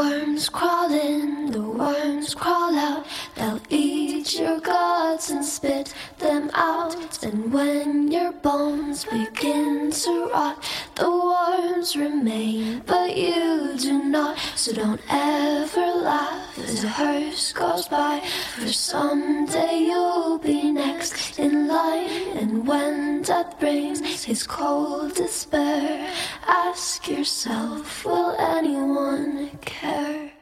[0.00, 3.04] worms crawl in, the worms crawl out.
[3.34, 7.22] They'll eat your guts and spit them out.
[7.22, 10.56] And when your bones begin to rot,
[11.00, 14.38] the worms remain, but you do not.
[14.54, 18.20] So don't ever laugh as a hearse goes by,
[18.54, 22.36] for someday you'll be next in line.
[22.36, 26.12] And when death brings his cold despair,
[26.46, 30.32] ask yourself, will anyone care?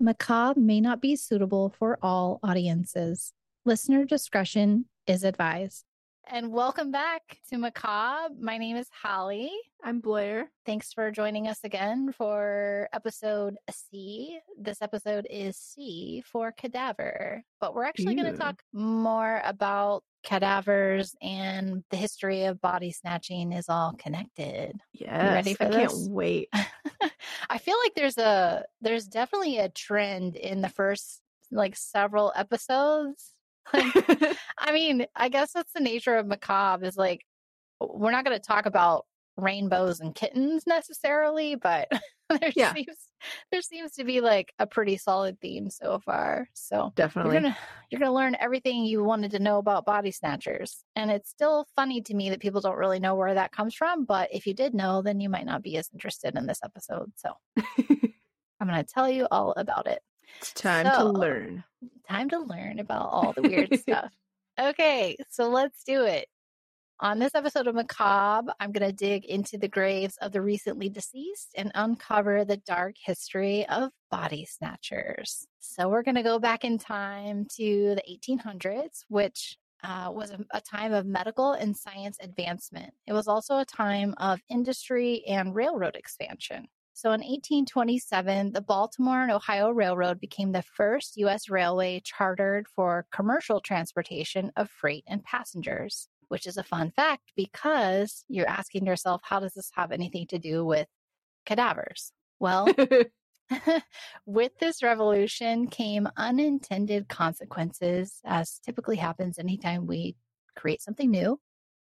[0.00, 3.32] Macabre may not be suitable for all audiences.
[3.66, 5.84] Listener discretion is advised.
[6.28, 8.34] And welcome back to Macabre.
[8.40, 9.50] My name is Holly.
[9.82, 10.50] I'm Blair.
[10.64, 14.38] Thanks for joining us again for episode C.
[14.58, 21.14] This episode is C for cadaver, but we're actually going to talk more about cadavers
[21.20, 24.80] and the history of body snatching is all connected.
[24.92, 25.92] Yeah, ready for I this?
[25.92, 26.48] can't wait.
[27.50, 31.20] I feel like there's a there's definitely a trend in the first
[31.50, 33.33] like several episodes
[33.72, 37.24] like, I mean, I guess that's the nature of macabre is like,
[37.80, 39.04] we're not going to talk about
[39.36, 41.88] rainbows and kittens necessarily, but
[42.28, 42.72] there yeah.
[42.72, 42.96] seems
[43.50, 46.48] there seems to be like a pretty solid theme so far.
[46.54, 47.58] So definitely, you're gonna
[47.90, 52.00] you're gonna learn everything you wanted to know about body snatchers, and it's still funny
[52.02, 54.04] to me that people don't really know where that comes from.
[54.04, 57.12] But if you did know, then you might not be as interested in this episode.
[57.16, 57.32] So
[58.60, 60.00] I'm gonna tell you all about it.
[60.38, 61.64] It's time so, to learn.
[62.08, 64.12] Time to learn about all the weird stuff.
[64.60, 66.28] Okay, so let's do it.
[67.00, 70.88] On this episode of Macabre, I'm going to dig into the graves of the recently
[70.88, 75.44] deceased and uncover the dark history of body snatchers.
[75.58, 80.38] So, we're going to go back in time to the 1800s, which uh, was a,
[80.52, 82.94] a time of medical and science advancement.
[83.06, 86.68] It was also a time of industry and railroad expansion.
[86.96, 91.50] So in 1827, the Baltimore and Ohio Railroad became the first U.S.
[91.50, 98.24] railway chartered for commercial transportation of freight and passengers, which is a fun fact because
[98.28, 100.86] you're asking yourself, how does this have anything to do with
[101.44, 102.12] cadavers?
[102.38, 102.68] Well,
[104.26, 110.14] with this revolution came unintended consequences, as typically happens anytime we
[110.56, 111.40] create something new.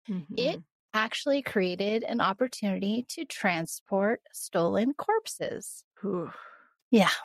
[0.08, 0.34] Mm-hmm.
[0.36, 0.62] It
[0.92, 5.84] actually created an opportunity to transport stolen corpses.
[6.90, 7.10] Yeah.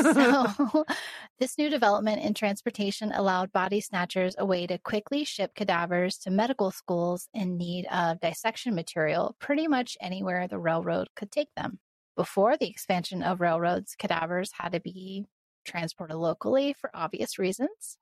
[0.00, 0.84] So,
[1.40, 6.30] this new development in transportation allowed body snatchers a way to quickly ship cadavers to
[6.30, 11.80] medical schools in need of dissection material pretty much anywhere the railroad could take them.
[12.16, 15.26] Before the expansion of railroads, cadavers had to be
[15.64, 17.98] transported locally for obvious reasons.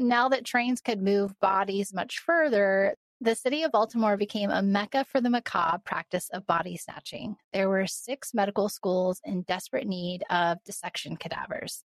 [0.00, 5.04] now that trains could move bodies much further, the city of Baltimore became a mecca
[5.04, 7.36] for the macabre practice of body snatching.
[7.52, 11.82] There were six medical schools in desperate need of dissection cadavers.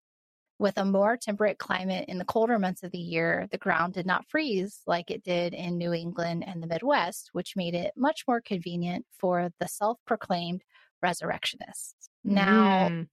[0.60, 4.06] With a more temperate climate in the colder months of the year, the ground did
[4.06, 8.26] not freeze like it did in New England and the Midwest, which made it much
[8.28, 10.62] more convenient for the self proclaimed
[11.02, 12.10] resurrectionists.
[12.24, 13.08] Now, mm.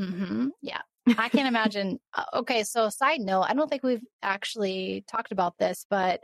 [0.00, 0.82] mm-hmm, yeah,
[1.16, 1.98] I can't imagine.
[2.12, 6.22] Uh, okay, so side note, I don't think we've actually talked about this, but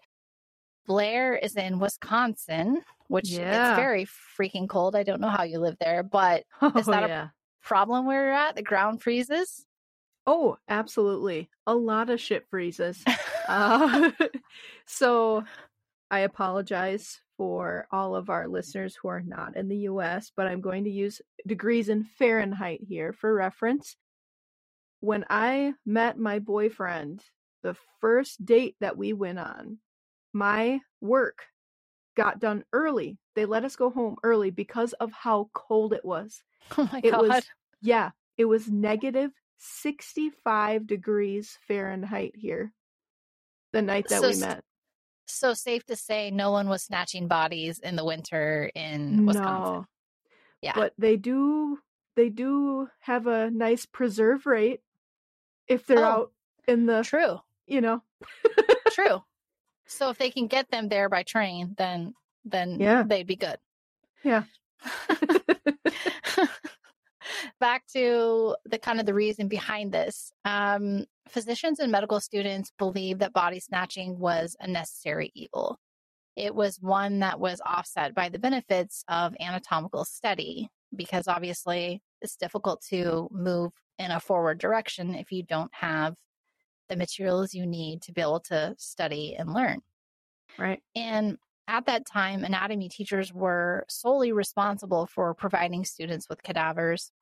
[0.88, 3.70] Blair is in Wisconsin, which yeah.
[3.70, 4.96] it's very freaking cold.
[4.96, 7.24] I don't know how you live there, but oh, is that yeah.
[7.24, 7.30] a
[7.62, 8.56] problem where you're at?
[8.56, 9.66] The ground freezes?
[10.26, 11.50] Oh, absolutely.
[11.66, 13.04] A lot of shit freezes.
[13.46, 14.10] uh,
[14.86, 15.44] so
[16.10, 20.62] I apologize for all of our listeners who are not in the US, but I'm
[20.62, 23.94] going to use degrees in Fahrenheit here for reference.
[25.00, 27.22] When I met my boyfriend,
[27.62, 29.78] the first date that we went on,
[30.32, 31.44] my work
[32.16, 33.18] got done early.
[33.34, 36.42] They let us go home early because of how cold it was.
[36.76, 37.28] Oh my it god.
[37.28, 37.46] Was,
[37.80, 42.74] yeah, it was negative 65 degrees Fahrenheit here
[43.72, 44.62] the night that so, we met.
[45.26, 49.62] So safe to say no one was snatching bodies in the winter in Wisconsin.
[49.62, 49.86] No.
[50.60, 50.72] Yeah.
[50.74, 51.78] But they do
[52.16, 54.80] they do have a nice preserve rate
[55.66, 56.32] if they're oh, out
[56.66, 57.38] in the True.
[57.66, 58.02] You know.
[58.92, 59.22] true.
[59.88, 62.12] So if they can get them there by train, then
[62.44, 63.02] then yeah.
[63.06, 63.56] they'd be good.
[64.22, 64.44] Yeah.
[67.60, 70.30] Back to the kind of the reason behind this.
[70.44, 75.78] Um, physicians and medical students believe that body snatching was a necessary evil.
[76.36, 82.36] It was one that was offset by the benefits of anatomical study, because obviously it's
[82.36, 86.14] difficult to move in a forward direction if you don't have
[86.88, 89.80] the materials you need to be able to study and learn.
[90.58, 90.82] Right.
[90.96, 97.12] And at that time, anatomy teachers were solely responsible for providing students with cadavers.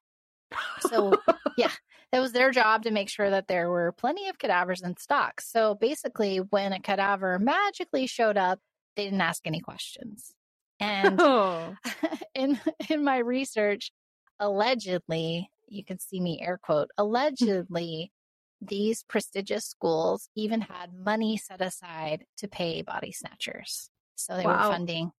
[0.81, 1.15] So,
[1.57, 1.73] yeah,
[2.13, 5.41] it was their job to make sure that there were plenty of cadavers in stock.
[5.41, 8.61] So basically, when a cadaver magically showed up,
[8.95, 10.33] they didn't ask any questions.
[10.79, 11.75] And oh.
[12.35, 13.93] in in my research,
[14.39, 18.13] allegedly, you can see me air quote, allegedly,
[18.61, 23.91] these prestigious schools even had money set aside to pay body snatchers.
[24.15, 24.69] So they Wow.
[24.69, 25.13] were funding,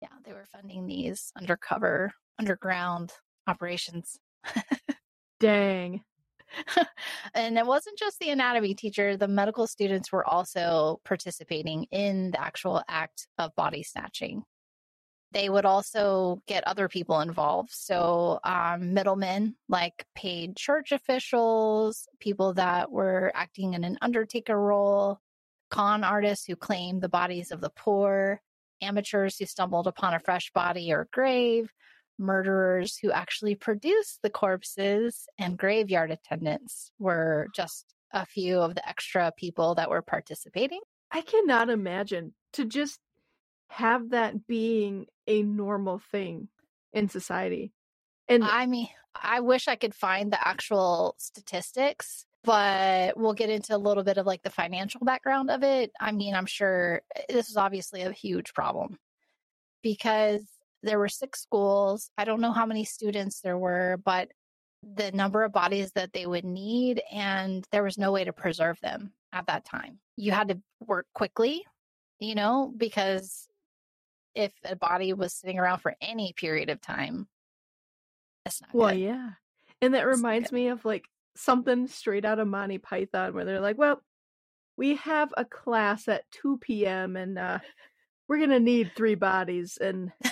[0.00, 3.12] yeah, they were funding these undercover, underground
[3.46, 4.18] operations.
[5.40, 6.04] Dang.
[7.34, 12.40] and it wasn't just the anatomy teacher, the medical students were also participating in the
[12.40, 14.42] actual act of body snatching.
[15.32, 17.70] They would also get other people involved.
[17.72, 25.20] So, um, middlemen like paid church officials, people that were acting in an undertaker role,
[25.70, 28.42] con artists who claimed the bodies of the poor,
[28.82, 31.72] amateurs who stumbled upon a fresh body or grave,
[32.18, 38.86] murderers who actually produced the corpses and graveyard attendants were just a few of the
[38.86, 40.80] extra people that were participating.
[41.10, 42.98] I cannot imagine to just
[43.72, 46.48] have that being a normal thing
[46.92, 47.72] in society.
[48.28, 48.88] And I mean,
[49.20, 54.18] I wish I could find the actual statistics, but we'll get into a little bit
[54.18, 55.90] of like the financial background of it.
[55.98, 58.98] I mean, I'm sure eh, this is obviously a huge problem
[59.82, 60.42] because
[60.82, 62.10] there were six schools.
[62.18, 64.28] I don't know how many students there were, but
[64.82, 68.78] the number of bodies that they would need, and there was no way to preserve
[68.82, 69.98] them at that time.
[70.16, 71.64] You had to work quickly,
[72.18, 73.48] you know, because
[74.34, 77.28] if a body was sitting around for any period of time,
[78.44, 79.00] that's not well, good.
[79.00, 79.30] yeah.
[79.80, 81.04] And that not reminds me of like
[81.36, 84.00] something straight out of Monty Python where they're like, well,
[84.76, 87.16] we have a class at 2 p.m.
[87.16, 87.58] and uh,
[88.28, 89.78] we're going to need three bodies.
[89.80, 90.30] And, you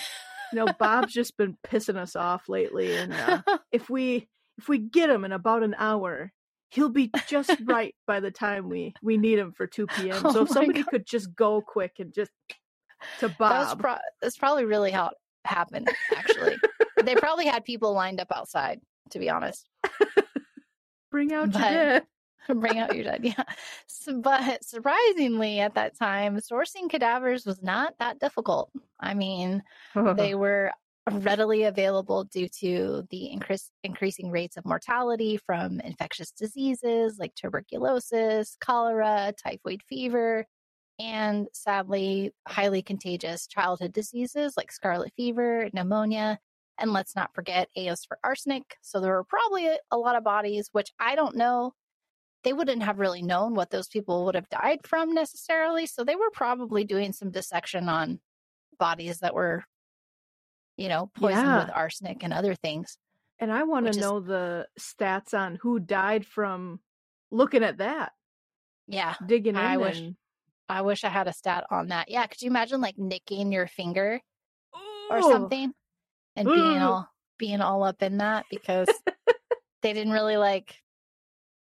[0.55, 2.97] know, Bob's just been pissing us off lately.
[2.97, 3.43] And uh,
[3.73, 6.33] if we if we get him in about an hour,
[6.71, 10.21] he'll be just right by the time we we need him for 2 p.m.
[10.25, 10.91] Oh so if somebody God.
[10.91, 12.31] could just go quick and just
[13.21, 13.81] to that Bob.
[13.81, 15.15] pro- that's probably really how it
[15.45, 15.89] happened.
[16.17, 16.57] Actually,
[17.05, 18.81] they probably had people lined up outside.
[19.11, 19.69] To be honest,
[21.11, 22.03] Bring out your dead.
[22.49, 23.21] bring out your dead.
[23.23, 23.43] Yeah,
[23.87, 28.71] so, but surprisingly, at that time, sourcing cadavers was not that difficult.
[28.99, 29.63] I mean,
[30.17, 30.73] they were
[31.11, 38.57] readily available due to the increase, increasing rates of mortality from infectious diseases like tuberculosis,
[38.61, 40.47] cholera, typhoid fever,
[41.01, 46.39] and sadly, highly contagious childhood diseases like scarlet fever, pneumonia.
[46.79, 48.77] And let's not forget A is for arsenic.
[48.83, 51.73] So there were probably a, a lot of bodies, which I don't know.
[52.45, 55.87] They wouldn't have really known what those people would have died from necessarily.
[55.87, 58.21] So they were probably doing some dissection on
[58.79, 59.65] bodies that were,
[60.77, 61.65] you know, poisoned Yeah.
[61.65, 62.97] with arsenic and other things.
[63.39, 66.81] And I want to is- know the stats on who died from
[67.31, 68.13] looking at that,
[68.87, 69.15] Yeah.
[69.27, 69.61] digging in.
[69.61, 70.17] I wish- and-
[70.71, 72.11] I wish I had a stat on that.
[72.11, 72.27] Yeah.
[72.27, 74.21] Could you imagine like nicking your finger
[75.11, 75.73] or something
[76.37, 77.09] and being all
[77.39, 78.89] being all up in that because
[79.83, 80.77] they didn't really like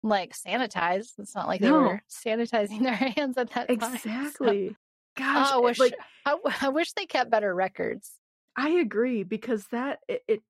[0.03, 1.07] like sanitize.
[1.17, 3.79] It's not like they were sanitizing their hands at that time.
[3.79, 4.75] So- Exactly.
[5.17, 5.95] Gosh, Oh, I eh, wish like
[6.25, 8.11] I, I wish they kept better records.
[8.57, 10.41] I agree because that it, it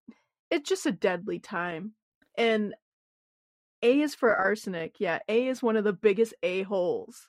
[0.51, 1.93] it's just a deadly time.
[2.37, 2.75] And
[3.81, 4.95] A is for arsenic.
[4.99, 7.27] Yeah, A is one of the biggest a holes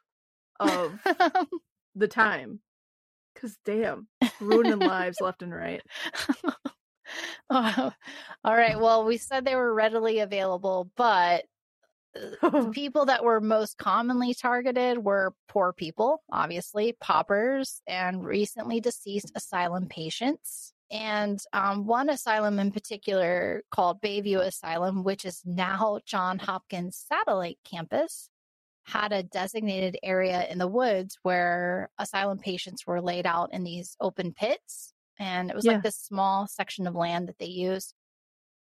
[0.60, 0.98] of
[1.94, 2.60] the time.
[3.40, 4.08] Cause damn,
[4.40, 5.82] ruining lives left and right.
[7.50, 7.92] oh,
[8.44, 8.80] all right.
[8.80, 11.44] Well, we said they were readily available, but
[12.42, 18.80] uh, the people that were most commonly targeted were poor people, obviously, paupers, and recently
[18.80, 20.72] deceased asylum patients.
[20.90, 27.58] And um, one asylum in particular called Bayview Asylum, which is now John Hopkins Satellite
[27.68, 28.30] Campus,
[28.86, 33.96] had a designated area in the woods where asylum patients were laid out in these
[34.00, 34.92] open pits.
[35.18, 35.68] And it was Yeah.
[35.68, 37.94] like this small section of land that they used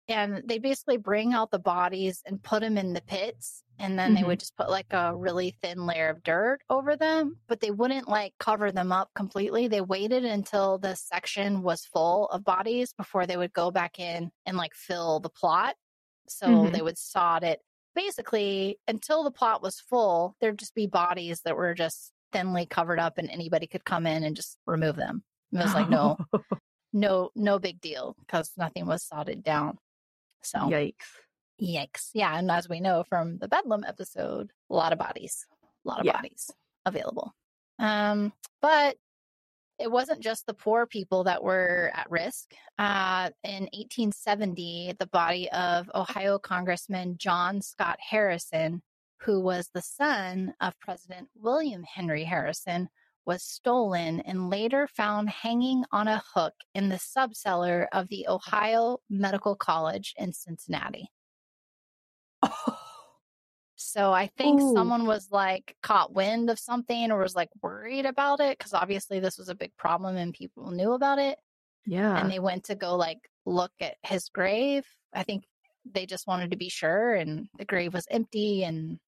[0.08, 4.14] and they basically bring out the bodies and put them in the pits and then
[4.14, 4.24] they Mhm.
[4.24, 8.08] would just put like a really thin layer of dirt over them but they wouldn't
[8.08, 13.26] like cover them up completely they waited until the section was full of bodies before
[13.26, 15.76] they would go back in and like fill the plot
[16.28, 16.72] so Mhm.
[16.72, 17.60] they would sod it
[17.94, 22.98] basically until the plot was full there'd just be bodies that were just thinly covered
[22.98, 25.22] up and anybody could come in and just remove them
[25.52, 26.16] it was like no
[26.92, 29.76] no no big deal because nothing was sodded down
[30.42, 30.94] so Yikes.
[31.60, 35.46] yikes yeah and as we know from the bedlam episode a lot of bodies
[35.84, 36.12] a lot of Yeah.
[36.16, 36.50] bodies
[36.86, 37.34] available
[37.78, 38.96] um but
[39.82, 42.54] it wasn't just the poor people that were at risk.
[42.78, 48.82] Uh, in 1870, the body of Ohio Congressman John Scott Harrison,
[49.20, 52.88] who was the son of President William Henry Harrison,
[53.26, 58.98] was stolen and later found hanging on a hook in the subcellar of the Ohio
[59.10, 61.08] Medical College in Cincinnati.
[63.82, 64.74] So I think Ooh.
[64.74, 69.20] someone was like caught wind of something or was like worried about it because obviously
[69.20, 71.38] this was a big problem and people knew about it.
[71.84, 72.16] yeah.
[72.16, 74.86] And they went to go like look at his grave.
[75.12, 75.44] I think
[75.90, 78.62] they just wanted to be sure and the grave was empty.
[78.64, 78.98] And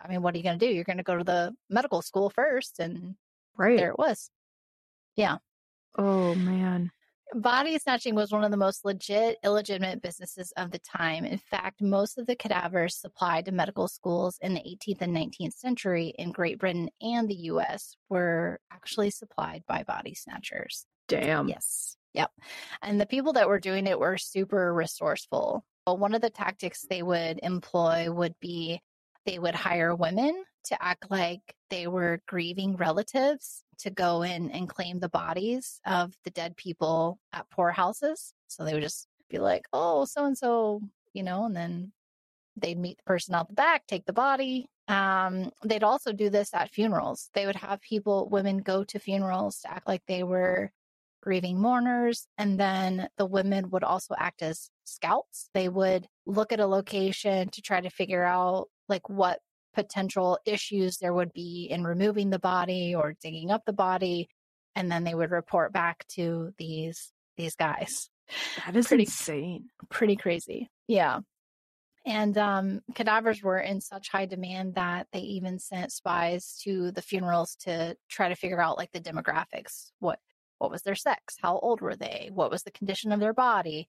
[0.00, 0.72] I mean, what are you going to do?
[0.72, 2.78] You're going to go to the medical school first.
[2.78, 3.16] And
[3.56, 3.76] right.
[3.76, 4.30] there it was.
[5.16, 5.38] Yeah.
[5.96, 6.92] Oh man.
[7.34, 11.24] Body snatching was one of the most legit, illegitimate businesses of the time.
[11.24, 15.52] In fact, most of the cadavers supplied to medical schools in the 18th and 19th
[15.52, 20.86] century in Great Britain and the US were actually supplied by body snatchers.
[21.06, 21.48] Damn.
[21.48, 21.96] Yes.
[22.14, 22.30] Yep.
[22.82, 25.64] And the people that were doing it were super resourceful.
[25.86, 28.80] Well, one of the tactics they would employ would be
[29.26, 34.68] they would hire women to act like they were grieving relatives to go in and
[34.68, 38.34] claim the bodies of the dead people at poorhouses.
[38.48, 41.92] So they would just be like, oh, so and so, you know, and then
[42.56, 44.68] they'd meet the person out the back, take the body.
[44.88, 47.30] Um, they'd also do this at funerals.
[47.34, 50.72] They would have people, women go to funerals to act like they were
[51.22, 52.26] grieving mourners.
[52.38, 55.50] And then the women would also act as scouts.
[55.52, 59.40] They would look at a location to try to figure out like what
[59.78, 64.28] potential issues there would be in removing the body or digging up the body.
[64.74, 68.10] And then they would report back to these these guys.
[68.66, 69.66] That is Pretty- insane.
[69.88, 70.68] Pretty crazy.
[70.88, 71.20] Yeah.
[72.04, 77.02] And um, cadavers were in such high demand that they even sent spies to the
[77.02, 79.92] funerals to try to figure out like the demographics.
[80.00, 80.18] What
[80.58, 81.36] what was their sex?
[81.40, 82.30] How old were they?
[82.34, 83.86] What was the condition of their body?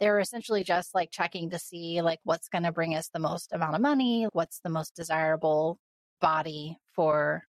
[0.00, 3.20] They were essentially just like checking to see like what's going to bring us the
[3.20, 5.78] most amount of money, what's the most desirable
[6.20, 7.44] body for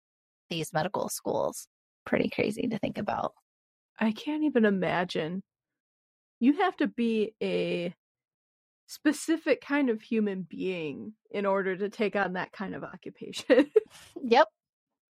[0.50, 1.68] these medical schools.
[2.06, 3.34] Pretty crazy to think about.
[4.00, 5.42] I can't even imagine.
[6.40, 7.94] You have to be a
[8.88, 13.72] specific kind of human being in order to take on that kind of occupation.
[14.24, 14.48] Yep.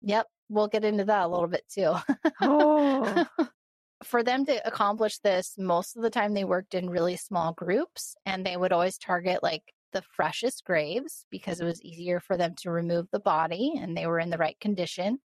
[0.01, 0.27] Yep.
[0.49, 1.93] We'll get into that a little bit too.
[2.41, 3.25] oh.
[4.03, 8.15] for them to accomplish this, most of the time they worked in really small groups
[8.25, 12.55] and they would always target like the freshest graves because it was easier for them
[12.55, 15.19] to remove the body and they were in the right condition.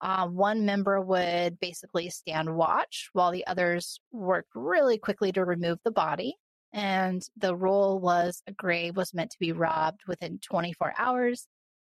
[0.00, 5.78] Uh, one member would basically stand watch while the others worked really quickly to remove
[5.84, 6.34] the body.
[6.72, 11.46] And the rule was a grave was meant to be robbed within 24 hours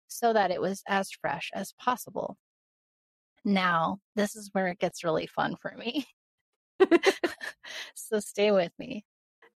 [0.07, 2.37] so that it was as fresh as possible.
[3.47, 6.05] Now, this is where it gets really fun for me.
[7.95, 9.05] so stay with me.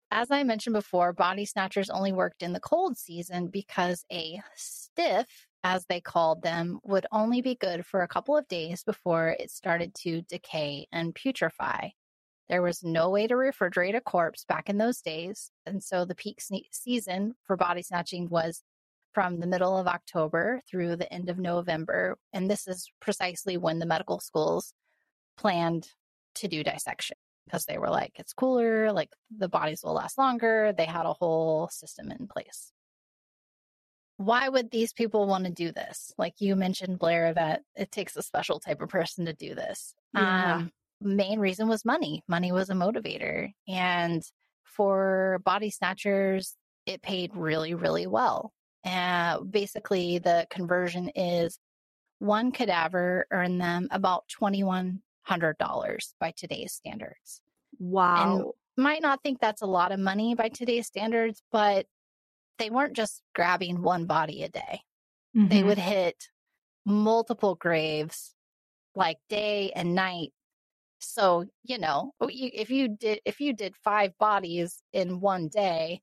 [0.10, 5.28] As I mentioned before, body snatchers only worked in the cold season because a stiff,
[5.66, 9.52] as they called them, would only be good for a couple of days before it
[9.52, 11.92] started to decay and putrefy.
[12.48, 16.16] There was no way to refrigerate a corpse back in those days, and so the
[16.16, 18.64] peak sne- season for body snatching was
[19.14, 22.18] from the middle of October through the end of November.
[22.34, 24.74] And this is precisely when the medical schools
[25.38, 25.88] planned
[26.36, 30.74] to do dissection because they were like, it's cooler, like the bodies will last longer.
[30.78, 32.72] They had a whole system in place.
[34.18, 36.14] Why would these people want to do this?
[36.18, 39.96] Like you mentioned, Blair, that it takes a special type of person to do this.
[40.14, 40.56] Yeah.
[40.56, 42.24] Um, main reason was money.
[42.28, 43.52] Money was a motivator.
[43.68, 44.22] And
[44.64, 48.54] for body snatchers, it paid really, really well.
[48.86, 51.60] Uh, basically, the conversion is
[52.20, 57.42] one cadaver earned them about $2,100 by today's standards.
[57.80, 58.14] Wow.
[58.16, 61.88] And might not think that's a lot of money by today's standards, but
[62.58, 64.82] they weren't just grabbing one body a day.
[65.50, 65.64] They Mhm.
[65.64, 66.30] would hit
[66.86, 68.36] multiple graves
[68.96, 70.34] like day and night.
[71.00, 76.02] So, you know, if you did if you did 5 bodies in one day,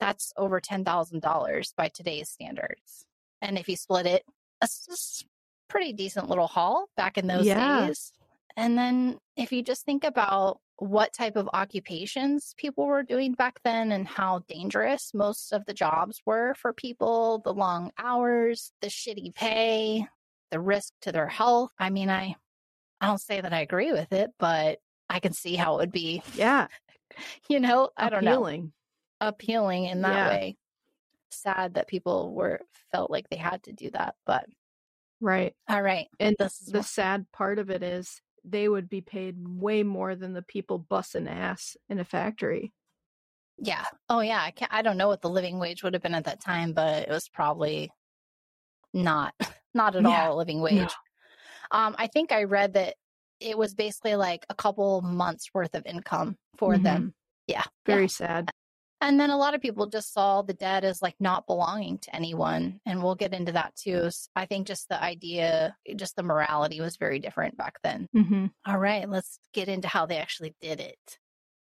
[0.00, 3.04] that's over $10,000 by today's standards.
[3.42, 4.24] And if you split it,
[4.60, 5.26] that's just
[5.68, 7.86] pretty decent little haul back in those Yeah.
[7.86, 8.12] days.
[8.56, 13.60] And then if you just think about what type of occupations people were doing back
[13.64, 18.88] then and how dangerous most of the jobs were for people, the long hours, the
[18.88, 20.06] shitty pay,
[20.50, 21.72] the risk to their health.
[21.78, 22.34] I mean, I
[23.00, 25.92] I don't say that I agree with it, but I can see how it would
[25.92, 26.68] be, yeah.
[27.48, 28.42] you know, I don't know,
[29.20, 29.84] appealing.
[29.86, 30.28] in that Yeah.
[30.28, 30.56] way.
[31.30, 32.60] Sad that people were
[32.92, 34.46] felt like they had to do that, but
[35.20, 35.54] Right.
[35.68, 36.08] all right.
[36.18, 39.82] And This is the what- sad part of it is they would be paid way
[39.82, 42.72] more than the people bussing ass in a factory.
[43.58, 43.84] Yeah.
[44.08, 44.40] Oh, yeah.
[44.42, 46.72] I can't, I don't know what the living wage would have been at that time,
[46.72, 47.92] but it was probably
[48.94, 49.34] not
[49.74, 50.28] not at Yeah.
[50.28, 50.74] all a living wage.
[50.74, 50.88] No.
[51.70, 52.96] Um, I think I read that
[53.38, 56.82] it was basically like a couple months worth of income for Mhm.
[56.82, 57.14] them.
[57.46, 57.64] Yeah.
[57.86, 58.08] Very Yeah.
[58.08, 58.50] sad.
[59.00, 62.14] And then a lot of people just saw the dead as like not belonging to
[62.14, 62.80] anyone.
[62.84, 64.10] And we'll get into that too.
[64.36, 68.08] I think just the idea, just the morality was very different back then.
[68.14, 68.46] Mm-hmm.
[68.66, 71.18] All right, let's get into how they actually did it.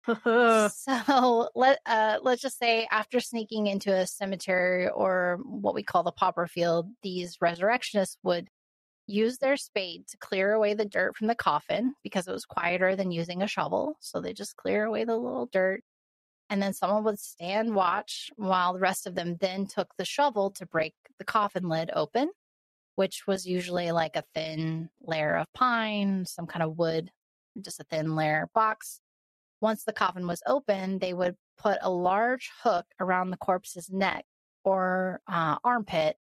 [0.69, 6.03] So let uh, let's just say after sneaking into a cemetery or what we call
[6.03, 8.49] the pauper field, these resurrectionists would
[9.07, 12.95] use their spade to clear away the dirt from the coffin because it was quieter
[12.95, 13.95] than using a shovel.
[13.99, 15.83] So they just clear away the little dirt.
[16.49, 20.51] And then someone would stand watch while the rest of them then took the shovel
[20.51, 22.31] to break the coffin lid open,
[22.95, 27.11] which was usually like a thin layer of pine, some kind of wood,
[27.59, 29.01] just a thin layer box
[29.63, 34.25] once the coffin was open, they would put a large hook around the corpse's neck
[34.65, 36.17] or uh, armpit,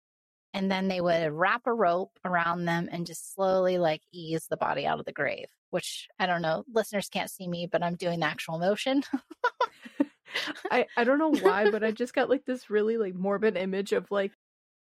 [0.53, 4.57] and then they would wrap a rope around them and just slowly like ease the
[4.57, 5.47] body out of the grave.
[5.71, 9.01] Which I don't know, listeners can't see me, but I'm doing the actual motion.
[10.69, 13.91] I, I don't know why, but I just got like this really like morbid image
[13.91, 14.31] of like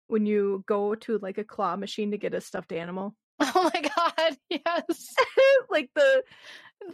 [0.09, 3.15] when you go to like a claw machine to get a stuffed animal.
[3.41, 5.15] oh my god, yes,
[5.71, 6.23] like the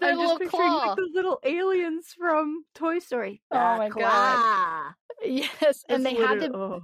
[0.01, 0.87] their I'm just little picturing claw.
[0.89, 3.43] like the little aliens from Toy Story.
[3.51, 3.95] Oh The my God.
[3.99, 4.93] claw.
[5.25, 6.81] Yes, and they had to oh.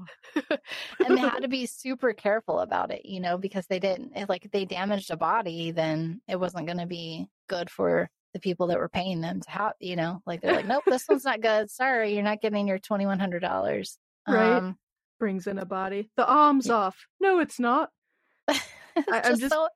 [1.04, 4.28] and they had to be super careful about it, you know, because they didn't if,
[4.28, 8.66] like they damaged a body, then it wasn't going to be good for the people
[8.68, 11.40] that were paying them to have, you know, like they're like, nope, this one's not
[11.40, 11.70] good.
[11.70, 13.98] Sorry, you're not getting your twenty one hundred dollars.
[14.28, 14.56] Right.
[14.58, 14.76] Um,
[15.18, 16.10] brings in a body.
[16.16, 16.74] The arm's Yeah.
[16.74, 16.96] off.
[17.20, 17.90] No, it's not.
[18.48, 18.60] I-
[19.08, 19.68] I'm just, sew,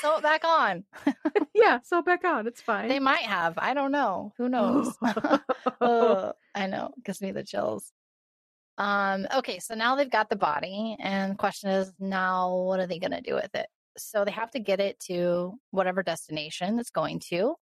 [0.00, 0.84] sew it back on.
[1.54, 2.46] yeah, sew it back on.
[2.46, 2.88] It's fine.
[2.88, 3.54] They might have.
[3.58, 4.32] I don't know.
[4.38, 4.94] Who knows?
[5.80, 6.92] Ugh, I know.
[7.04, 7.92] Gives me the chills.
[8.78, 12.86] Um, okay, so now they've got the body, and the question is now what are
[12.86, 13.66] they gonna do with it?
[13.98, 17.54] So they have to get it to whatever destination it's going to.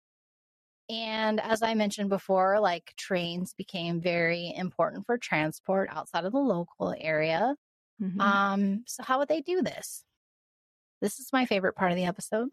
[0.91, 6.39] And as I mentioned before, like trains became very important for transport outside of the
[6.41, 7.55] local area.
[8.03, 8.21] Mhm.
[8.21, 10.05] Um, so how would they do this?
[11.01, 12.49] This is my favorite part of the episode.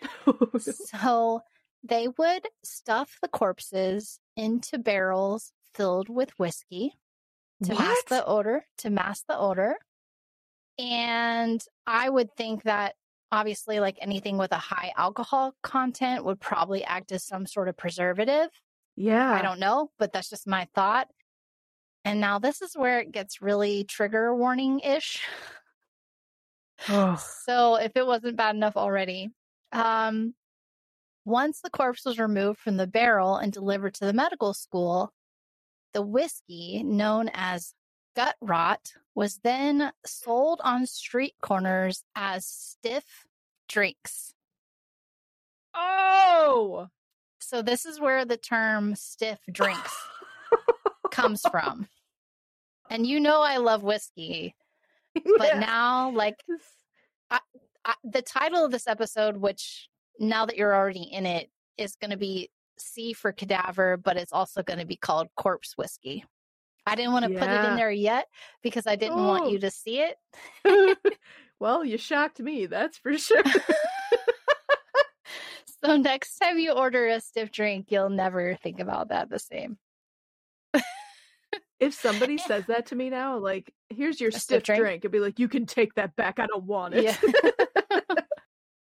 [0.58, 1.42] So
[1.82, 6.92] they would stuff the corpses into barrels filled with whiskey
[7.64, 9.76] to mask the odor, to mask the odor.
[10.78, 12.94] And I would think that
[13.34, 17.76] obviously like anything with a high alcohol content would probably act as some sort of
[17.76, 18.48] preservative.
[18.96, 19.32] yeah.
[19.32, 21.08] I don't know, but that's just my thought.
[22.04, 25.22] And now this is where it gets really trigger warning ish.
[26.88, 27.16] Oh.
[27.44, 29.30] So if it wasn't bad enough already,
[29.72, 30.34] um,
[31.24, 35.12] once the corpse was removed from the barrel and delivered to the medical school,
[35.92, 37.74] the whiskey known as
[38.14, 43.26] gut rot was then sold on street corners as stiff
[43.68, 44.34] drinks.
[45.74, 46.88] Oh.
[47.40, 49.94] So this is where the term stiff drinks
[51.10, 51.88] comes from.
[52.90, 54.54] And you know I love whiskey,
[55.14, 55.58] but Yeah.
[55.58, 56.36] now like
[57.30, 57.40] I,
[58.02, 62.16] the title of this episode, which now that you're already in it, is going to
[62.16, 66.24] be C for cadaver, but it's also going to be called corpse whiskey.
[66.86, 68.26] I didn't want to put it in there yet
[68.62, 69.48] because I didn't want Oh.
[69.48, 70.16] you to see it.
[71.60, 73.42] well, you shocked me, that's for sure.
[75.84, 79.76] So next time you order a stiff drink, you'll never think about that the same.
[81.78, 84.80] if somebody says that to me now, like, here's your stiff stiff drink?
[84.80, 86.38] drink, I'd be like, you can take that back.
[86.38, 87.04] I don't want it.
[87.04, 87.16] Yeah.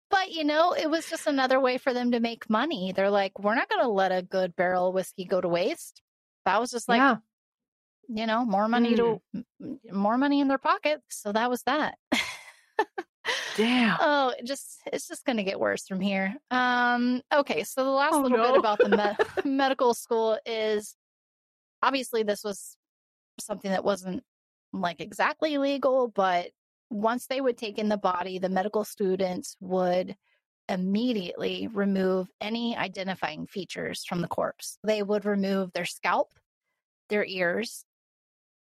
[0.10, 2.91] but you know, it was just another way for them to make money.
[2.93, 6.01] They're like, we're not going to let a good barrel of whiskey go to waste.
[6.43, 7.17] That was just like, yeah.
[8.13, 11.02] You know, more money to m- m- more money in their pocket.
[11.10, 11.95] So that was that.
[13.56, 13.97] Damn.
[14.02, 16.36] oh, it just it's just going to get worse from here.
[16.50, 18.52] Um okay, so the last Oh, little no.
[18.52, 19.26] bit about the me-
[19.58, 20.95] medical school is
[21.82, 22.76] obviously this was
[23.39, 24.24] something that wasn't
[24.74, 26.50] like exactly legal, but
[26.89, 30.15] once they would take in the body, the medical students would
[30.67, 34.78] immediately remove any identifying features from the corpse.
[34.84, 36.34] They would remove their scalp,
[37.10, 37.84] their ears,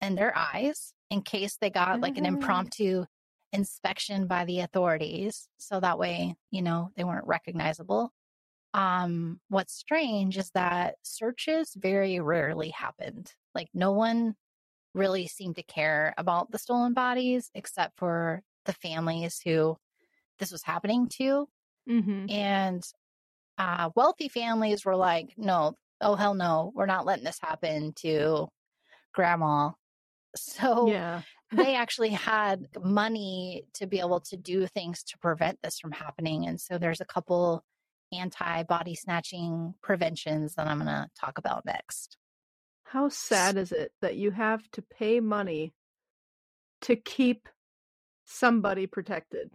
[0.00, 2.28] and their eyes in case they got like an Ah.
[2.28, 3.04] impromptu
[3.52, 5.48] inspection by the authorities.
[5.58, 8.12] So that way, you know, they weren't recognizable.
[8.74, 13.32] Um, what's strange is that searches very rarely happened.
[13.54, 14.34] Like no one
[14.92, 19.78] really seemed to care about the stolen bodies except for the families who
[20.38, 21.48] this was happening to.
[21.88, 22.30] Mm-hmm.
[22.30, 22.84] And
[23.56, 28.48] uh, wealthy families were like, no, oh, hell no, we're not letting this happen to
[29.14, 29.70] grandma.
[30.36, 31.22] So Yeah.
[31.52, 36.46] they actually had money to be able to do things to prevent this from happening.
[36.46, 37.64] And so there's a couple
[38.12, 42.16] anti body snatching preventions that I'm going to talk about next.
[42.84, 45.72] How sad is it that you have to pay money
[46.82, 47.48] to keep
[48.24, 49.50] somebody protected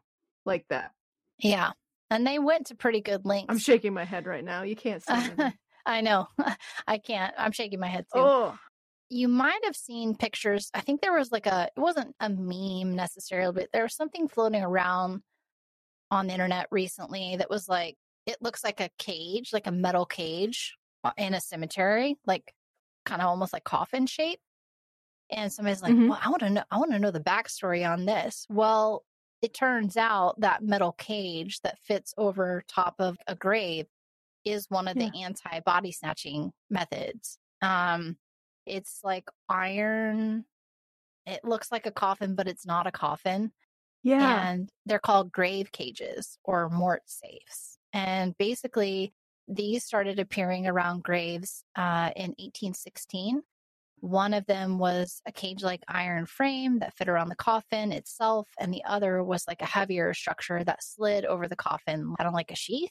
[0.45, 0.91] like that?
[1.39, 1.71] Yeah.
[2.09, 3.47] And they went to pretty good lengths.
[3.49, 4.63] I'm shaking my head right now.
[4.63, 5.13] You can't see.
[5.85, 6.27] I know.
[6.87, 7.33] I can't.
[7.37, 8.19] I'm shaking my head too.
[8.19, 8.57] Oh,
[9.13, 10.71] You might have seen pictures.
[10.73, 14.29] I think there was like a, it wasn't a meme necessarily, but there was something
[14.29, 15.21] floating around
[16.09, 20.05] on the internet recently that was like, it looks like a cage, like a metal
[20.05, 22.53] cage uh, in a cemetery, like
[23.05, 24.39] kind of almost like coffin shape.
[25.29, 26.07] And somebody's like, Mhm.
[26.07, 28.45] well, I want to know, I want to know the backstory on this.
[28.49, 29.03] Well,
[29.41, 33.87] it turns out that metal cage that fits over top of a grave
[34.45, 37.37] is one of the anti body snatching methods.
[37.61, 38.17] Um,
[38.65, 40.45] it's like iron.
[41.25, 43.51] It looks like a coffin, but it's not a coffin.
[44.03, 44.49] yeah.
[44.49, 47.77] And they're called grave cages or mort safes.
[47.93, 49.13] And basically,
[49.47, 53.41] these started appearing around graves uh, in 1816.
[53.99, 58.47] One of them was a cage like iron frame that fit around the coffin itself,
[58.59, 62.33] and the other was like a heavier structure that slid over the coffin, kind of
[62.33, 62.89] like a sheath,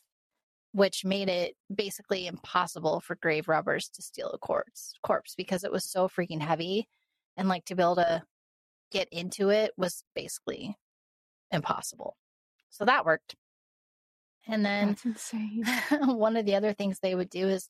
[0.72, 5.72] which made it basically impossible for grave robbers to steal a corpse, corpse because it
[5.72, 6.88] was so freaking heavy.
[7.36, 8.22] And like to be able to
[8.90, 10.76] get into it was basically
[11.50, 12.16] impossible.
[12.70, 13.34] So that worked.
[14.46, 14.96] And then
[16.02, 17.68] one of the other things they would do is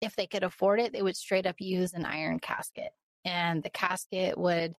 [0.00, 2.90] if they could afford it, they would straight up use an iron casket.
[3.24, 4.74] And the casket would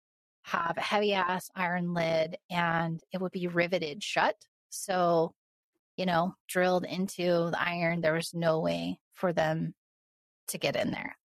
[0.44, 4.34] have a heavy ass iron lid and it would be riveted shut.
[4.70, 5.34] So,
[5.96, 9.74] you know, drilled into the iron, there was no way for them
[10.48, 11.16] to get in there.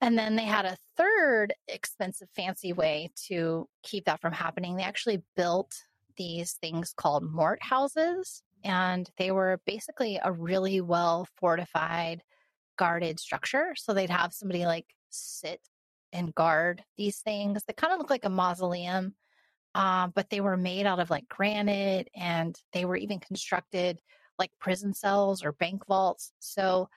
[0.00, 4.76] And then they had a third expensive, fancy way to keep that from happening.
[4.76, 5.72] They actually built
[6.16, 12.22] these things called mort houses, and they were basically a really well fortified,
[12.76, 13.74] guarded structure.
[13.76, 15.60] So they'd have somebody like sit
[16.12, 17.62] and guard these things.
[17.64, 19.14] They kind of look like a mausoleum,
[19.74, 24.00] um, but they were made out of like granite, and they were even constructed
[24.38, 26.32] like prison cells or bank vaults.
[26.40, 26.88] So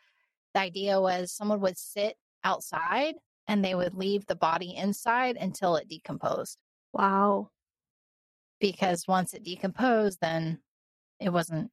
[0.53, 3.15] the idea was someone would sit outside
[3.47, 6.57] and they would leave the body inside until it decomposed
[6.93, 7.49] Wow.
[8.59, 10.59] because once it decomposed then
[11.19, 11.71] it wasn't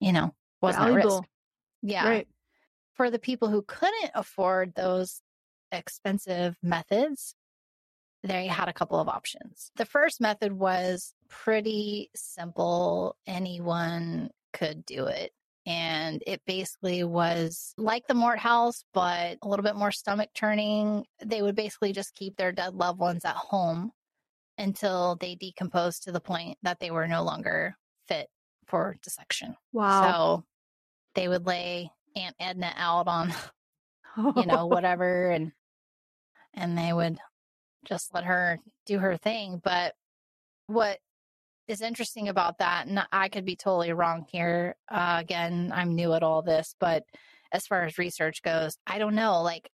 [0.00, 1.20] you know wasn't Valuable.
[1.20, 1.30] risk
[1.82, 2.28] yeah Right.
[2.94, 5.22] for the people who couldn't afford those
[5.72, 7.34] expensive methods
[8.22, 15.06] they had a couple of options the first method was pretty simple anyone could do
[15.06, 15.32] it
[15.66, 21.04] and it basically was like the Mort House, but a little bit more stomach turning.
[21.24, 23.90] They would basically just keep their dead loved ones at home
[24.58, 27.76] until they decomposed to the point that they were no longer
[28.06, 28.28] fit
[28.68, 29.56] for dissection.
[29.72, 30.02] Wow.
[30.02, 30.44] So
[31.16, 33.34] they would lay Aunt Edna out on,
[34.36, 35.50] you know, whatever, and
[36.54, 37.18] and they would
[37.86, 39.60] just let her do her thing.
[39.62, 39.94] But
[40.66, 40.98] what
[41.68, 44.76] is interesting about that, and I could be totally wrong here.
[44.90, 47.04] Uh, again, I'm new at all this, but
[47.52, 49.42] as far as research goes, I don't know.
[49.42, 49.70] Like,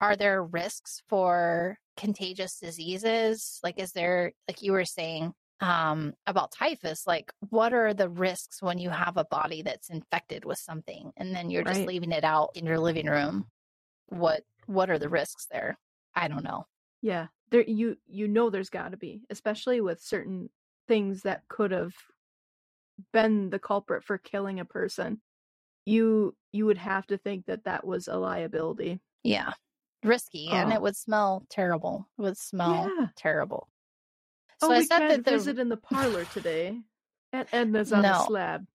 [0.00, 3.60] are there risks for contagious diseases?
[3.62, 8.62] Like, is there, like you were saying um, about typhus, like, what are the risks
[8.62, 12.24] when you have a body that's infected with something and then you're just leaving it
[12.24, 13.46] out in your living room?
[14.08, 15.78] What What are the risks there?
[16.14, 16.66] I don't know.
[17.02, 20.50] Yeah, there you you know there's got to be, especially with certain
[20.88, 21.94] things that could have
[23.12, 25.20] been the culprit for killing a person.
[25.86, 29.00] You you would have to think that that was a liability.
[29.24, 29.52] Yeah.
[30.04, 30.48] Risky.
[30.50, 30.76] And Oh.
[30.76, 32.08] it would smell terrible.
[32.18, 33.08] It would smell Yeah.
[33.16, 33.68] terrible.
[34.60, 36.80] So oh, I said that the visit in the parlor today.
[37.32, 38.24] Aunt Edna's on the No.
[38.26, 38.66] slab.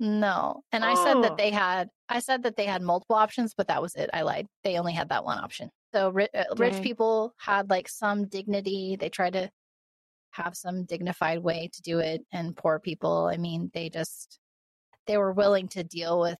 [0.00, 0.64] no.
[0.72, 1.22] And I said Oh.
[1.22, 4.10] that they had I said that they had multiple options, but that was it.
[4.12, 4.48] I lied.
[4.64, 5.70] They only had that one option.
[5.92, 8.96] So ri- uh, rich people had like some dignity.
[8.98, 9.50] They tried to
[10.30, 14.38] have some dignified way to do it and poor people, I mean, they just
[15.06, 16.38] they were willing to deal with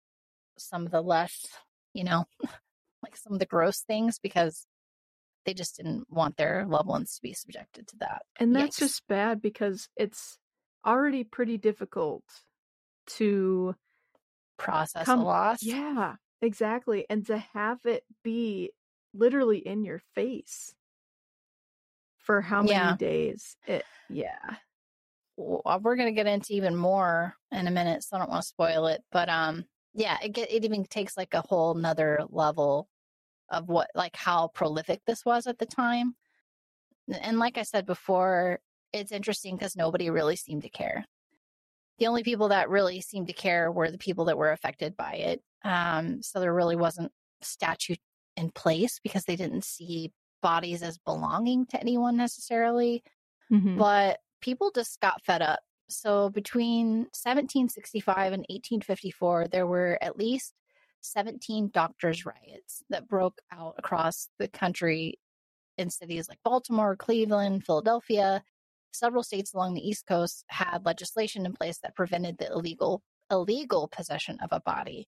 [0.58, 1.46] some of the less,
[1.92, 2.24] you know,
[3.02, 4.66] like some of the gross things because
[5.44, 8.22] they just didn't want their loved ones to be subjected to that.
[8.38, 8.80] And that's Yikes.
[8.80, 10.38] just bad because it's
[10.86, 12.22] already pretty difficult
[13.16, 13.74] to
[14.58, 15.62] process Come- a loss.
[15.62, 17.06] Yeah, exactly.
[17.08, 18.70] And to have it be
[19.12, 20.74] literally in your face
[22.18, 22.96] for how many Yeah.
[22.96, 23.56] days?
[23.66, 24.56] It yeah.
[25.36, 28.30] w- uh, we're going to get into even more in a minute, so I don't
[28.30, 29.02] want to spoil it.
[29.10, 32.88] But um, yeah, it get, it even takes like a whole nother level
[33.48, 36.14] of what like how prolific this was at the time.
[37.08, 38.60] And like I said before,
[38.92, 41.04] it's interesting because nobody really seemed to care.
[41.98, 45.14] The only people that really seemed to care were the people that were affected by
[45.14, 45.42] it.
[45.64, 47.98] Um, so there really wasn't statute
[48.40, 53.02] in place because they didn't see bodies as belonging to anyone necessarily.
[53.50, 53.78] Mhm.
[53.78, 55.60] But people just got fed up.
[55.88, 60.54] So between 1765 and 1854, there were at least
[61.02, 65.18] 17 doctors' riots that broke out across the country
[65.76, 68.42] in cities like Baltimore, Cleveland, Philadelphia.
[68.92, 73.86] Several states along the East Coast had legislation in place that prevented the illegal illegal
[73.88, 75.08] possession of a body.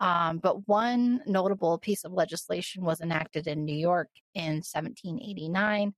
[0.00, 5.92] Um, but one notable piece of legislation was enacted in New York in 1789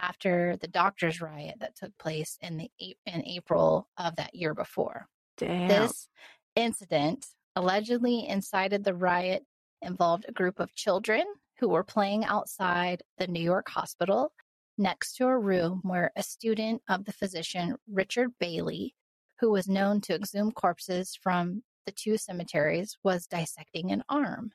[0.00, 2.70] after the doctors' riot that took place in the
[3.06, 5.06] in April of that year before.
[5.38, 5.68] Damn.
[5.68, 6.08] This
[6.56, 9.44] incident allegedly incited the riot
[9.82, 11.22] involved a group of children
[11.60, 14.32] who were playing outside the New York hospital
[14.76, 18.94] next to a room where a student of the physician Richard Bayley,
[19.38, 24.52] who was known to exhume corpses from the two cemeteries, was dissecting an arm.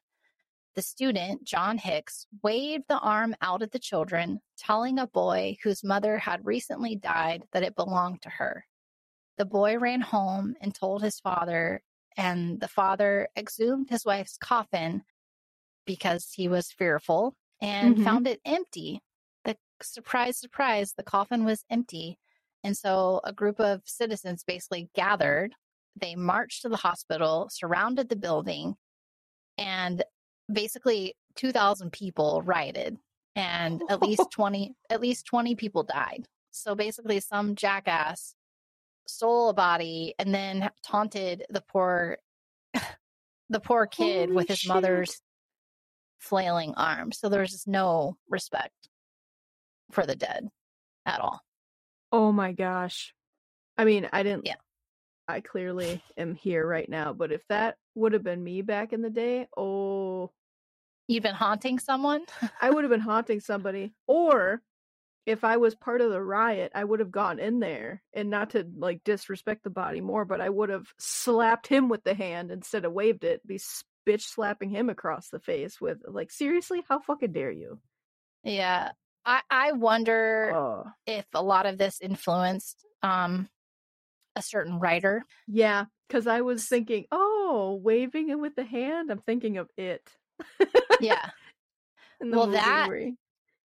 [0.76, 5.84] The student, John Hicks, waved the arm out at the children, telling a boy whose
[5.84, 8.66] mother had recently died that it belonged to her.
[9.38, 11.82] The boy ran home and told his father,
[12.16, 15.04] and the father exhumed his wife's coffin
[15.86, 18.04] because he was fearful and Mhm.
[18.04, 19.02] found it empty.
[19.44, 22.20] The surprise, surprise, the coffin was empty.
[22.64, 25.56] And so a group of citizens basically gathered.
[25.96, 28.76] They marched to the hospital, surrounded the building,
[29.58, 30.04] and
[30.52, 32.98] basically 2000 people rioted
[33.36, 36.26] and at least 20 at least 20 people died.
[36.52, 38.34] So basically some jackass
[39.08, 42.18] stole a body and then taunted the poor
[43.50, 44.70] the poor kid Holy with his shit.
[44.70, 45.22] mother's
[46.20, 47.12] flailing arm.
[47.12, 48.74] So there's just no respect
[49.92, 50.48] for the dead
[51.06, 51.42] at all.
[52.12, 53.14] Oh my gosh.
[53.78, 54.46] I mean, I didn't.
[54.46, 54.56] Yeah.
[55.30, 59.02] I clearly am here right now, but if that would have been me back in
[59.02, 60.32] the day, oh,
[61.08, 62.24] You've been haunting someone?
[62.62, 63.94] I would have been haunting somebody.
[64.08, 64.62] Or
[65.26, 68.52] if I was part of the riot, I would have gone in there and not
[68.52, 72.52] to like disrespect the body more, but I would have slapped him with the hand
[72.52, 73.60] instead of waved it, be
[74.08, 77.80] bitch slapping him across the face with like, seriously, how fucking dare you?
[78.44, 78.92] yeah.
[79.26, 83.50] I I wonder Oh, if a lot of this influenced um
[84.36, 85.24] a certain writer.
[85.48, 89.12] yeah, because I was thinking, oh, waving it with the hand.
[89.12, 90.08] I'm thinking of it.
[91.02, 91.30] Yeah.
[92.22, 92.90] Well, that-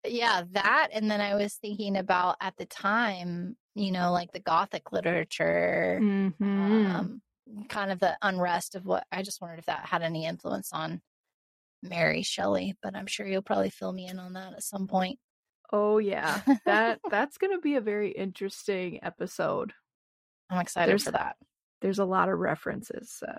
[0.07, 4.41] yeah, that and then I was thinking about at the time, you know, like the
[4.41, 6.41] gothic literature, Mhm.
[6.41, 7.23] um
[7.69, 11.03] kind of the unrest of what I just wondered if that had any influence on
[11.83, 15.19] Mary Shelley, but I'm sure you'll probably fill me in on that at some point.
[15.71, 19.73] Oh yeah, that that's gonna be a very interesting episode.
[20.51, 21.37] I'm excited There's- for that.
[21.81, 23.23] There's a lot of references.
[23.27, 23.39] Uh,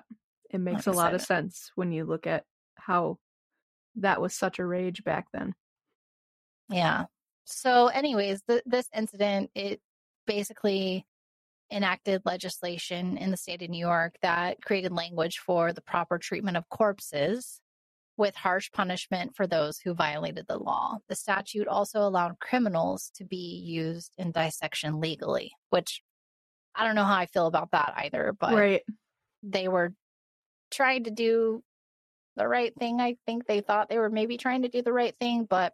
[0.50, 2.45] it makes a lot of sense when you look at
[2.76, 3.17] how
[3.95, 5.54] that was such a rage back then.
[6.69, 7.06] Yeah.
[7.43, 9.82] So, anyways, th- this incident it
[10.26, 11.06] basically
[11.72, 16.58] enacted legislation in the state of New York that created language for the proper treatment
[16.58, 17.60] of corpses
[18.17, 20.98] with harsh punishment for those who violated the law.
[21.08, 26.02] The statute also allowed criminals to be used in dissection legally, which
[26.80, 28.82] I don't know how I feel about that either, but right.
[29.44, 29.94] they were
[30.72, 31.62] trying to do
[32.38, 33.02] the right thing.
[33.02, 35.74] I think they thought they were maybe trying to do the right thing, but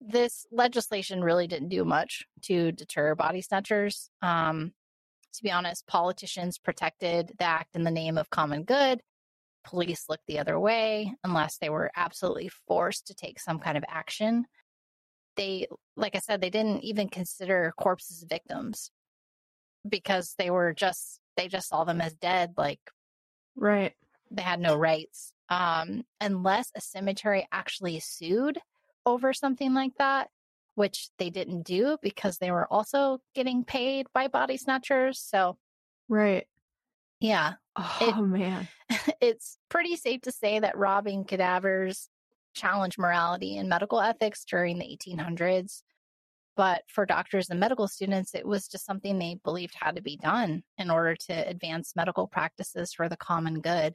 [0.00, 4.08] this legislation really didn't do much to deter body snatchers.
[4.22, 4.72] Um,
[5.34, 9.02] to be honest, politicians protected the act in the name of common good.
[9.62, 13.84] Police looked the other way unless they were absolutely forced to take some kind of
[13.86, 14.46] action.
[15.36, 15.66] They,
[15.96, 18.90] like I said, they didn't even consider corpses victims
[19.88, 22.54] because they were just, they just saw them as dead.
[22.56, 22.80] Like
[23.56, 23.94] Right.
[24.30, 28.58] they had no rights um, unless a cemetery actually sued
[29.06, 30.28] over something like that,
[30.74, 35.18] which they didn't do because they were also getting paid by body snatchers.
[35.18, 35.56] So,
[36.08, 36.46] Right.
[37.20, 38.68] yeah, Oh man.
[39.20, 42.08] it's pretty safe to say that robbing cadavers
[42.54, 45.82] challenged morality and medical ethics during the 1800s.
[46.58, 50.16] But for doctors and medical students, it was just something they believed had to be
[50.16, 53.94] done in order to advance medical practices for the common good.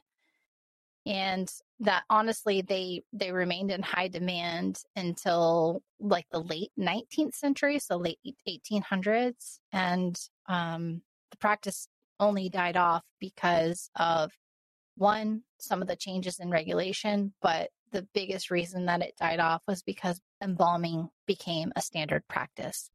[1.06, 7.80] And that honestly, they they remained in high demand until like the late 19th century,
[7.80, 11.90] so late 1800s, and um, the practice
[12.22, 14.32] only died off because of
[14.96, 19.64] one, some of the changes in regulation, but the biggest reason that it died off
[19.68, 22.92] was because embalming became a standard practice.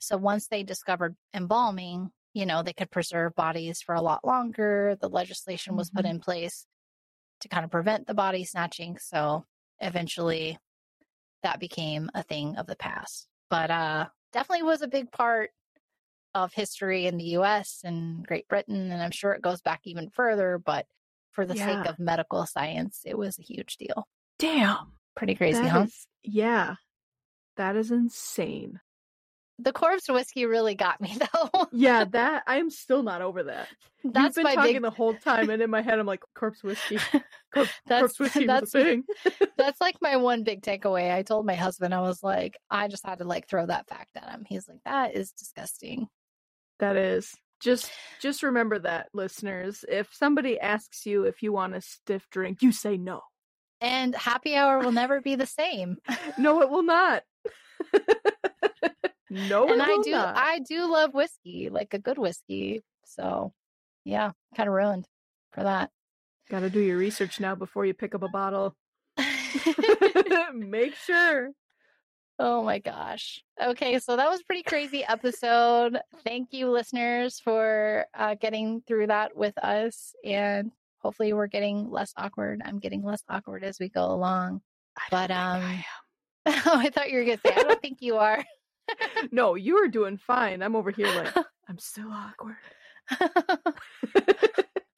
[0.00, 4.96] So once they discovered embalming, you know, they could preserve bodies for a lot longer.
[5.00, 6.06] The legislation was put Mhm.
[6.06, 6.66] in place
[7.40, 8.98] to kind of prevent the body snatching.
[8.98, 9.46] So
[9.80, 10.58] eventually
[11.42, 13.28] that became a thing of the past.
[13.50, 15.50] But uh definitely was a big part
[16.34, 18.90] of history in the US and Great Britain.
[18.90, 20.86] And I'm sure it goes back even further, but
[21.32, 21.56] for the Yeah.
[21.56, 24.08] sake of medical science, it was a huge deal.
[24.42, 24.92] Damn.
[25.16, 25.80] Pretty crazy, That huh?
[25.82, 26.74] is- yeah.
[27.56, 28.80] That is insane.
[29.58, 31.16] The corpse whiskey really got me
[31.52, 31.66] though.
[31.72, 33.68] Yeah, that I'm still not over that.
[34.02, 36.22] That's You've been my talking big the whole time, and in my head, I'm like,
[36.34, 36.98] corpse whiskey.
[37.54, 39.04] Corpse, That's- corpse whiskey that's- thing.
[39.58, 41.14] That's like my one big takeaway.
[41.14, 44.16] I told my husband, I was like, I just had to like throw that fact
[44.16, 44.44] at him.
[44.48, 46.08] He's like, that is disgusting.
[46.80, 49.84] That is just just remember that, listeners.
[49.88, 53.20] If somebody asks you if you want a stiff drink, you say no.
[53.82, 55.98] And happy hour will never be the same.
[56.38, 57.24] No, it will not.
[59.28, 60.36] no, and it I will do not.
[60.36, 62.82] I do love whiskey, like a good whiskey.
[63.04, 63.52] So
[64.04, 65.06] yeah, kind of ruined
[65.52, 65.90] for that.
[66.48, 68.74] Got to do your research now before you pick up a bottle.
[70.54, 71.50] Make sure.
[72.38, 73.42] Oh my gosh.
[73.62, 75.98] Okay, so that was a pretty crazy episode.
[76.24, 80.14] Thank you, listeners, for uh, getting through that with us.
[80.24, 82.62] And hopefully, we're getting less awkward.
[82.64, 84.62] I'm getting less awkward as we go along.
[85.10, 85.84] But, don't I
[86.46, 88.44] um, oh, I thought you were to say, I don't think you are.
[89.32, 90.62] no, you are doing fine.
[90.62, 91.36] I'm over here like
[91.68, 92.56] I'm so awkward.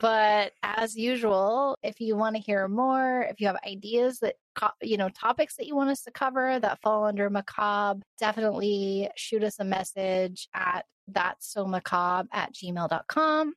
[0.00, 4.70] but as usual, if you want to hear more, if you have ideas that, co-
[4.82, 9.44] you know, topics that you want us to cover that fall under macabre, definitely shoot
[9.44, 13.54] us a message at that's so macabre at gmail.com.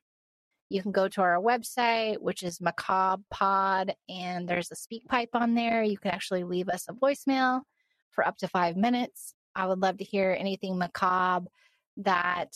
[0.70, 5.54] You can go to our website, which is macabre pod, and there's a SpeakPipe on
[5.54, 5.82] there.
[5.82, 7.62] You can actually leave us a voicemail
[8.10, 9.34] for up to five minutes.
[9.54, 11.48] I would love to hear anything macabre
[11.98, 12.54] that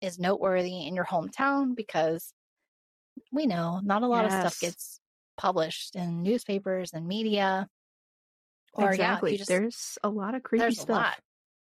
[0.00, 2.32] is noteworthy in your hometown because
[3.30, 5.00] we know not a lot of stuff gets
[5.36, 7.68] published in newspapers and media.
[8.74, 9.32] Or exactly.
[9.32, 10.88] you just, there's a lot of creepy there's stuff.
[10.88, 11.18] a lot,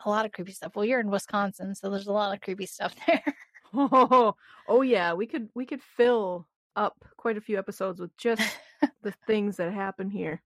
[0.07, 0.73] a lot of creepy stuff.
[0.75, 3.23] Well, you're in Wisconsin, so there's a lot of creepy stuff there.
[3.75, 4.35] Oh,
[4.69, 8.43] oh yeah, we could we could fill up quite a few episodes with just
[9.03, 10.43] the things that happen here.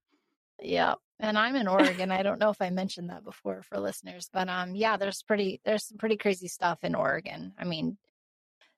[0.63, 2.11] yeah, and I'm in Oregon.
[2.11, 5.61] I don't know if I mentioned that before for listeners, but um, yeah, there's pretty
[5.65, 7.53] there's some pretty crazy stuff in Oregon.
[7.59, 7.99] I mean,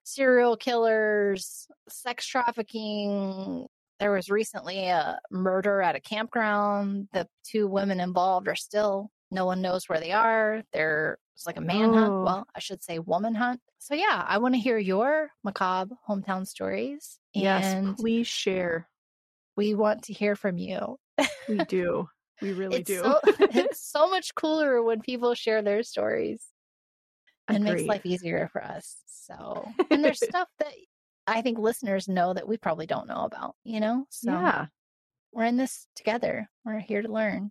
[0.05, 3.67] serial killers, sex trafficking.
[4.01, 7.09] There was recently a murder at a campground.
[7.13, 10.63] The two women involved are still no one knows where they are.
[10.73, 11.17] There's
[11.47, 12.13] like a manhunt.
[12.13, 12.23] Oh.
[12.25, 13.61] Well, I should say woman hunt.
[13.79, 17.19] So yeah, I want to hear your macabre hometown stories.
[17.35, 18.89] Yes, please share.
[19.57, 20.99] we want to hear from you.
[21.49, 22.09] We do.
[22.41, 23.03] We really it's do.
[23.03, 26.45] So, it's so much cooler when people share their stories.
[27.49, 28.97] and makes life easier for us.
[29.07, 30.73] So, and there's stuff that
[31.27, 34.07] I think listeners know that we probably don't know about, you know?
[34.11, 34.67] So, Yeah,
[35.33, 36.49] we're in this together.
[36.65, 37.51] We're here to learn.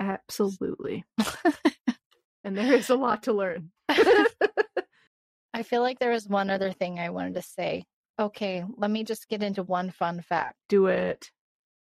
[0.00, 1.04] Absolutely.
[2.44, 3.70] and there is a lot to learn.
[3.88, 7.84] I feel like there was one other thing I wanted to say.
[8.18, 10.56] Okay, let me just get into one fun fact.
[10.68, 11.30] Do it.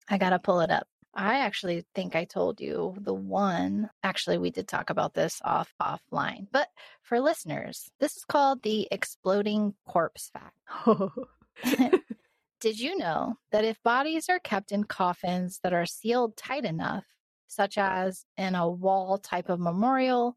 [0.08, 0.86] I got to pull it up.
[1.14, 3.88] I actually think I told you the one.
[4.02, 6.46] Actually, we did talk about this off offline.
[6.52, 6.68] But
[7.02, 10.58] for listeners, this is called the exploding corpse fact.
[12.60, 17.04] Did you know that if bodies are kept in coffins that are sealed tight enough,
[17.48, 20.36] such as in a wall type of memorial,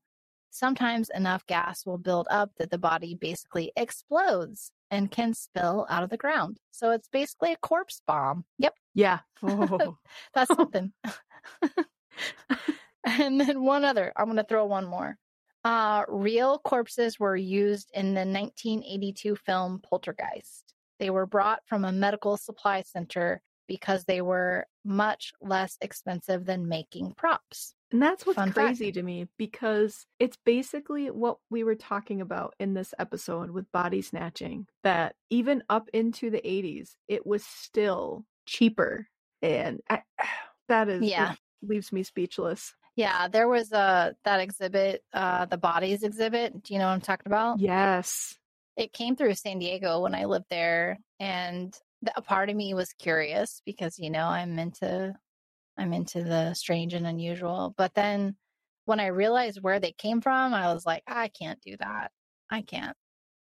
[0.52, 6.04] sometimes enough gas will build up that the body basically explodes and can spill out
[6.04, 6.58] of the ground.
[6.72, 8.46] So it's basically a corpse bomb.
[8.58, 9.20] Yep, yeah.
[9.44, 9.98] Oh.
[10.34, 10.92] that's something.
[13.06, 15.18] and then one other, I'm going to throw one more.
[15.64, 20.74] Uh, real corpses were used in the 1982 film Poltergeist.
[21.00, 26.68] They were brought from a medical supply center because they were much less expensive than
[26.68, 27.74] making props.
[27.92, 28.56] And that's what's Fun fact.
[28.68, 33.72] crazy to me because it's basically what we were talking about in this episode with
[33.72, 39.08] body snatching that even up into the 80s, it was still cheaper.
[39.42, 40.02] And I,
[40.68, 41.36] that is, Yeah.
[41.62, 42.74] leaves me speechless.
[42.96, 46.62] Yeah, there was a that exhibit, uh, the bodies exhibit.
[46.64, 47.60] Do you know what I'm talking about?
[47.60, 48.36] Yes.
[48.76, 51.74] it came through San Diego when I lived there, and
[52.16, 55.14] a part of me was curious because you know I'm into
[55.78, 57.74] I'm into the strange and unusual.
[57.78, 58.36] But then
[58.86, 62.12] when I realized where they came from, I was like, I can't do that.
[62.50, 62.98] I can't.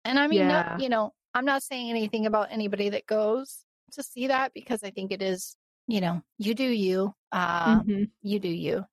[0.06, 0.78] And I mean, no- Yeah.
[0.80, 3.62] you know, I'm not saying anything about anybody that goes.
[3.92, 5.56] to see that because I think it is,
[5.88, 7.14] you know, you do you.
[7.32, 8.10] Uh, Mhm.
[8.24, 8.86] you do you.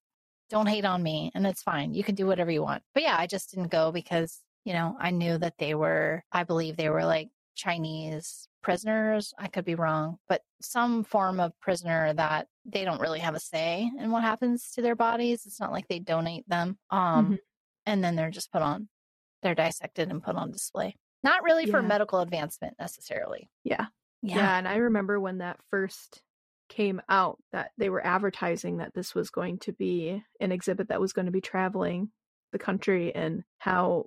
[0.50, 1.92] Don't hate on me, and it's fine.
[1.94, 2.84] You can do whatever you want.
[2.94, 6.22] But yeah, I just didn't go because you know I knew that they were.
[6.30, 9.34] I believe they were like Chinese prisoners.
[9.38, 13.40] I could be wrong, but some form of prisoner that they don't really have a
[13.40, 15.44] say in what happens to their bodies.
[15.46, 16.78] It's not like they donate them.
[16.90, 17.38] Um, Mhm.
[17.86, 18.88] and then they're just put on.
[19.42, 20.96] They're dissected and put on display.
[21.24, 23.50] Not really for medical advancement necessarily.
[23.64, 23.86] Yeah.
[24.22, 24.36] Yeah.
[24.36, 26.22] Yeah, and I remember when that first
[26.68, 31.00] came out that they were advertising that this was going to be an exhibit that
[31.00, 32.12] was going to be traveling
[32.52, 34.06] the country and how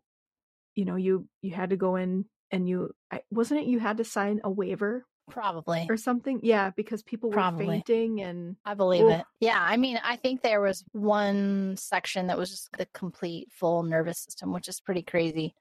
[0.74, 3.98] you know you you had to go in and you I, wasn't it you had
[3.98, 5.88] to sign a waiver Probably.
[5.90, 7.66] or something yeah because people were Probably.
[7.68, 9.26] fainting and I believe it.
[9.40, 13.82] Yeah, I mean, I think there was one section that was just the complete full
[13.84, 15.56] nervous system, which is pretty crazy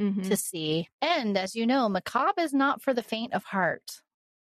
[0.00, 0.26] Mhm.
[0.28, 0.88] to see.
[1.02, 4.00] And as you know, macabre is not for the faint of heart.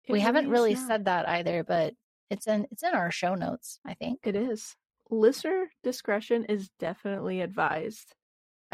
[0.04, 0.86] It we haven't really not.
[0.86, 1.94] said that either, but
[2.30, 4.20] it's in it's in our show notes, I think.
[4.26, 4.74] it is
[5.10, 8.14] listener discretion is definitely advised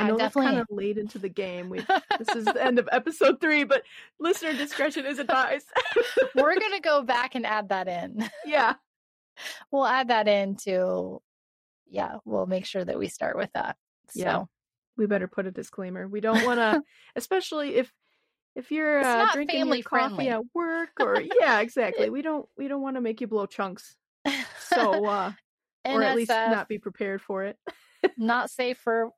[0.02, 1.68] I know that's kind of late into the game.
[1.68, 1.84] We
[2.18, 3.82] this is the end of episode three, but
[4.18, 5.66] listener discretion is advised.
[6.34, 8.28] We're gonna go back and add that in.
[8.44, 8.74] yeah.
[9.70, 11.20] we'll add that in to
[11.88, 13.76] yeah, we'll make sure that we start with that.
[14.14, 14.32] Yeah.
[14.32, 14.48] So
[14.96, 16.08] we better put a disclaimer.
[16.08, 16.82] We don't want to,
[17.16, 17.92] especially if
[18.54, 20.28] if you're uh, drinking family your coffee friendly.
[20.28, 22.10] at work or yeah, exactly.
[22.10, 23.96] We don't we don't want to make you blow chunks.
[24.58, 25.32] So uh
[25.84, 27.58] or at least not be prepared for it.
[28.16, 29.10] not safe for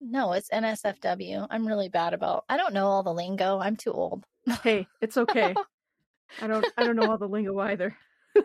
[0.00, 1.46] no, it's NSFW.
[1.50, 3.58] I'm really bad about I don't know all the lingo.
[3.58, 4.24] I'm too old.
[4.62, 5.54] Hey, it's okay.
[6.40, 7.96] I don't I don't know all the lingo either.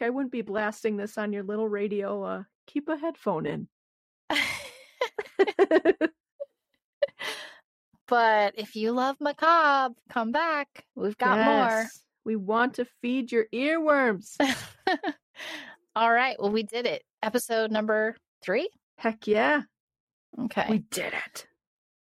[0.00, 2.22] I wouldn't be blasting this on your little radio.
[2.22, 3.68] Uh keep a headphone in.
[8.08, 10.84] but if you love macabre, come back.
[10.94, 12.02] We've got Yes.
[12.24, 14.36] We want to feed your earworms.
[15.94, 16.36] all right.
[16.40, 17.04] Well, we did it.
[17.22, 18.68] Episode number three.
[18.98, 19.62] Heck yeah.
[20.44, 20.66] Okay.
[20.68, 21.46] We did it.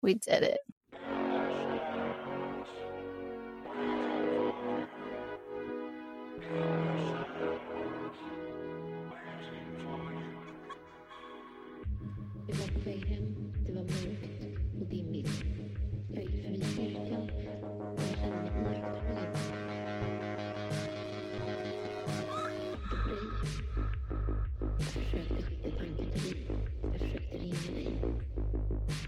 [0.01, 0.59] we did it.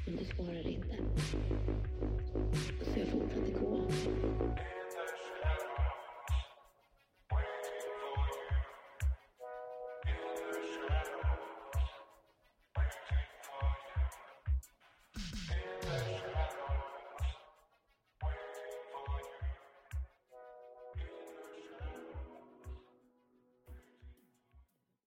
[0.07, 0.95] Men du svarade inte.
[2.93, 3.76] Så jag fortsatte gå.